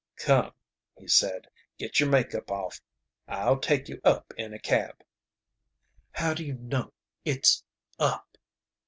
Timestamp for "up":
2.33-2.49, 4.03-4.33, 7.99-8.35